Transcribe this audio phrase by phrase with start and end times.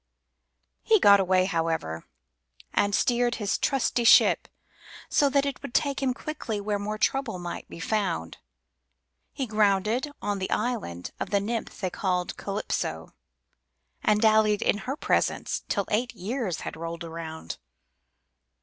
[0.81, 2.07] He got away, however,
[2.73, 4.47] and he steered his trusty ship
[5.09, 8.39] so That it would take him quickly where more trouble might be found
[9.31, 13.13] He grounded on the island of the nymph they called Calypso,
[14.03, 17.57] And dallied in her presence till eight years had rolled around.